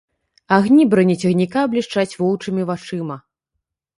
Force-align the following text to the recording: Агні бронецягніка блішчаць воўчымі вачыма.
Агні 0.55 0.85
бронецягніка 0.93 1.59
блішчаць 1.73 2.15
воўчымі 2.23 2.61
вачыма. 2.69 3.17